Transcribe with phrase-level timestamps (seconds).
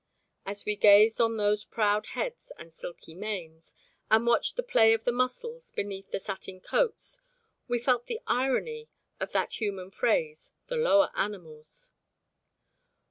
[0.47, 3.75] As we gazed on those proud heads and silky manes,
[4.09, 7.19] and watched the play of the muscles beneath the satin coats,
[7.67, 11.91] we felt the irony of that human phrase "the lower animals."